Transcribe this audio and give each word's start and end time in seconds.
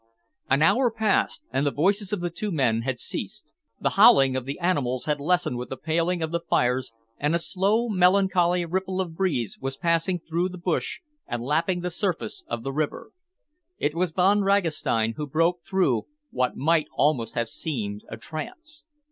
An 0.49 0.63
hour 0.63 0.89
passed, 0.89 1.43
and 1.53 1.63
the 1.63 1.69
voices 1.69 2.11
of 2.11 2.21
the 2.21 2.31
two 2.31 2.49
men 2.51 2.81
had 2.81 2.97
ceased. 2.97 3.53
The 3.79 3.91
howling 3.91 4.35
of 4.35 4.45
the 4.45 4.57
animals 4.57 5.05
had 5.05 5.19
lessened 5.19 5.57
with 5.57 5.69
the 5.69 5.77
paling 5.77 6.23
of 6.23 6.31
the 6.31 6.39
fires, 6.39 6.91
and 7.19 7.35
a 7.35 7.37
slow, 7.37 7.87
melancholy 7.87 8.65
ripple 8.65 8.99
of 8.99 9.15
breeze 9.15 9.59
was 9.61 9.77
passing 9.77 10.17
through 10.17 10.49
the 10.49 10.57
bush 10.57 11.01
and 11.27 11.43
lapping 11.43 11.81
the 11.81 11.91
surface 11.91 12.43
of 12.47 12.63
the 12.63 12.73
river. 12.73 13.11
It 13.77 13.93
was 13.93 14.09
Von 14.11 14.41
Ragastein 14.41 15.13
who 15.17 15.27
broke 15.27 15.63
through 15.63 16.07
what 16.31 16.57
might 16.57 16.87
almost 16.95 17.35
have 17.35 17.47
seemed 17.47 18.03
a 18.09 18.17
trance. 18.17 18.85